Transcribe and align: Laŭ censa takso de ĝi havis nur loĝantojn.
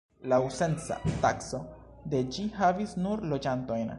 Laŭ 0.31 0.37
censa 0.59 0.97
takso 1.25 1.59
de 2.15 2.23
ĝi 2.37 2.47
havis 2.61 2.97
nur 3.05 3.25
loĝantojn. 3.35 3.89